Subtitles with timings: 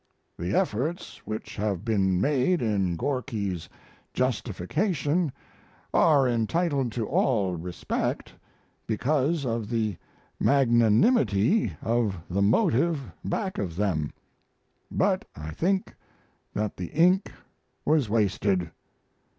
[0.35, 3.69] The efforts which have been made in Gorky's
[4.15, 5.31] justification
[5.93, 8.33] are entitled to all respect
[8.87, 9.97] because of the
[10.39, 14.11] magnanimity of the motive back of them,
[14.89, 15.93] but I think
[16.55, 17.31] that the ink
[17.85, 18.71] was wasted.